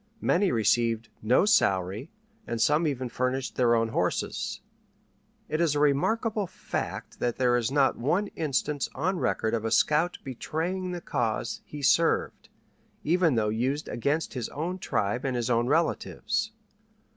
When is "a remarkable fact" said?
5.75-7.19